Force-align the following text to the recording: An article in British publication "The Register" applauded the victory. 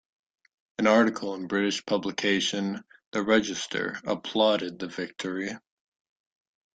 An 0.79 0.87
article 0.87 1.35
in 1.35 1.45
British 1.45 1.85
publication 1.85 2.83
"The 3.11 3.21
Register" 3.21 3.99
applauded 4.03 4.79
the 4.79 4.87
victory. 4.87 5.51